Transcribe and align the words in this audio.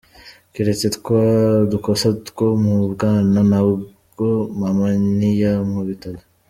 Keretse 0.53 0.87
twa 0.97 1.21
dukosa 1.71 2.07
two 2.25 2.47
mu 2.63 2.75
bwana, 2.91 3.39
nabwo 3.51 4.27
mama 4.59 4.85
ntiyankubitaga. 5.17 6.21